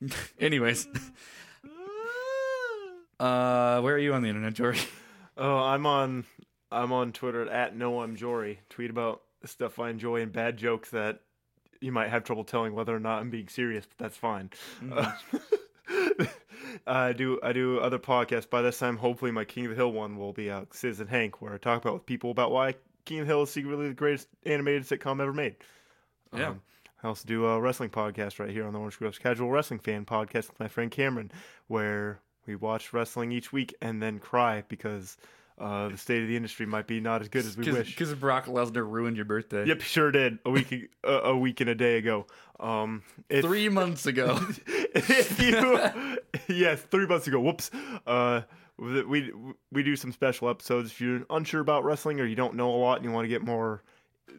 [0.40, 0.86] Anyways,
[3.20, 4.78] uh, where are you on the internet, Jory?
[5.36, 6.24] Oh, I'm on
[6.70, 8.60] I'm on Twitter at no I'm Jory.
[8.70, 11.20] Tweet about stuff I enjoy and bad jokes that
[11.80, 14.50] you might have trouble telling whether or not I'm being serious, but that's fine.
[14.90, 15.12] Uh,
[16.86, 18.48] I do I do other podcasts.
[18.48, 20.74] By this time, hopefully, my King of the Hill one will be out.
[20.74, 22.74] Sis and Hank, where I talk about with people about why
[23.08, 25.56] The Hill is secretly the greatest animated sitcom ever made.
[26.36, 26.50] Yeah.
[26.50, 26.62] Um,
[27.02, 30.04] I also do a wrestling podcast right here on the Orange Groves Casual Wrestling Fan
[30.04, 31.30] Podcast with my friend Cameron,
[31.68, 35.16] where we watch wrestling each week and then cry because
[35.58, 37.90] uh, the state of the industry might be not as good as we wish.
[37.90, 39.66] Because Brock Lesnar ruined your birthday.
[39.66, 42.26] Yep, sure did a week a, a week and a day ago.
[42.60, 44.40] Um, if, Three months ago.
[45.38, 46.16] you,
[46.48, 47.40] yes, three months ago.
[47.40, 47.70] Whoops.
[48.06, 48.42] Uh,
[48.78, 49.32] we
[49.72, 50.90] we do some special episodes.
[50.90, 53.28] If you're unsure about wrestling or you don't know a lot and you want to
[53.28, 53.82] get more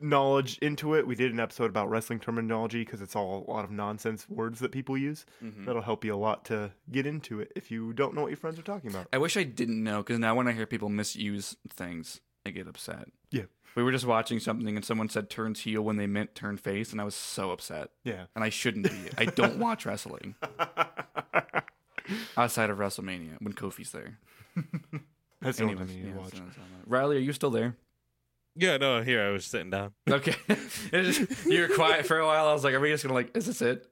[0.01, 3.65] knowledge into it, we did an episode about wrestling terminology because it's all a lot
[3.65, 5.25] of nonsense words that people use.
[5.43, 5.65] Mm-hmm.
[5.65, 8.37] That'll help you a lot to get into it if you don't know what your
[8.37, 9.07] friends are talking about.
[9.11, 12.67] I wish I didn't know because now when I hear people misuse things, I get
[12.67, 13.07] upset.
[13.31, 13.43] Yeah.
[13.75, 16.91] We were just watching something and someone said turns heel when they meant turn face,
[16.91, 17.91] and I was so upset.
[18.03, 18.25] Yeah.
[18.35, 19.09] And I shouldn't be.
[19.17, 20.35] I don't watch wrestling
[22.37, 24.17] outside of WrestleMania when Kofi's there.
[25.41, 26.31] That's the only Anyways, thing you need yeah, to watch.
[26.31, 27.75] so- so- Riley, are you still there?
[28.55, 29.93] Yeah, no, here I was sitting down.
[30.09, 30.35] Okay.
[30.91, 32.47] It's just- you were quiet for a while.
[32.47, 33.87] I was like, are we just gonna like, is this it?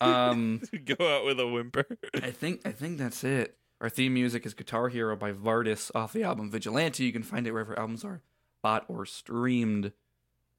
[0.00, 1.86] Um, Go out with a whimper.
[2.14, 3.56] I think I think that's it.
[3.80, 7.04] Our theme music is Guitar Hero by Vardis off the album Vigilante.
[7.04, 8.20] You can find it wherever albums are
[8.62, 9.92] bought or streamed.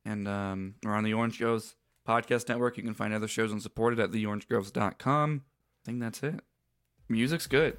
[0.05, 1.75] And um, we're on the Orange Groves
[2.07, 2.77] Podcast Network.
[2.77, 5.41] You can find other shows and support it at theorangegroves.com.
[5.45, 6.39] I think that's it.
[7.09, 7.77] Music's good.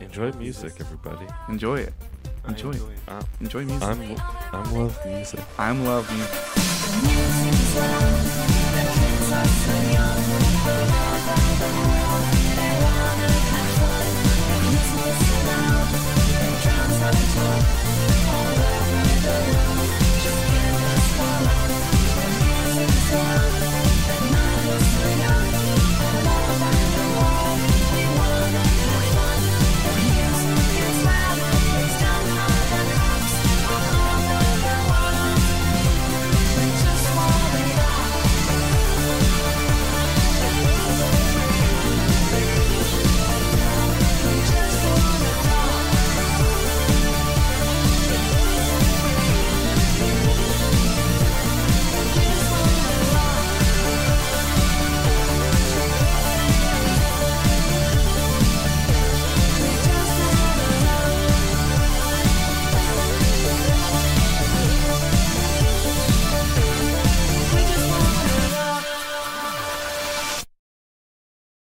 [0.00, 1.26] Enjoy music, everybody.
[1.48, 1.92] Enjoy it.
[2.44, 2.82] I Enjoy it.
[3.06, 3.82] Uh, Enjoy music.
[3.82, 4.16] I'm
[4.52, 5.40] I'm love music.
[5.58, 6.40] I'm love music.